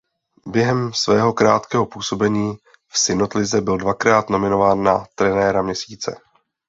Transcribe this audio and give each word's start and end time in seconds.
Během 0.47 0.93
svého 0.93 1.33
krátkého 1.33 1.85
působení 1.85 2.55
v 2.87 2.99
Synot 2.99 3.33
lize 3.33 3.61
byl 3.61 3.77
dvakrát 3.77 4.29
nominován 4.29 4.83
na 4.83 5.05
trenéra 5.15 5.61
měsíce. 5.61 6.17